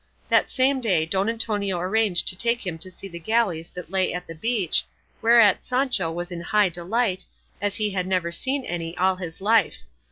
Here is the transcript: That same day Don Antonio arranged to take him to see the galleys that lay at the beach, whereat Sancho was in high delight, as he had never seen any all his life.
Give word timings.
That 0.29 0.49
same 0.49 0.81
day 0.81 1.05
Don 1.05 1.29
Antonio 1.29 1.77
arranged 1.77 2.27
to 2.29 2.35
take 2.35 2.65
him 2.65 2.79
to 2.79 2.89
see 2.89 3.07
the 3.07 3.19
galleys 3.19 3.69
that 3.75 3.91
lay 3.91 4.11
at 4.11 4.25
the 4.25 4.33
beach, 4.33 4.83
whereat 5.21 5.63
Sancho 5.63 6.11
was 6.11 6.31
in 6.31 6.41
high 6.41 6.69
delight, 6.69 7.23
as 7.61 7.75
he 7.75 7.91
had 7.91 8.07
never 8.07 8.31
seen 8.31 8.65
any 8.65 8.97
all 8.97 9.17
his 9.17 9.41
life. 9.41 9.83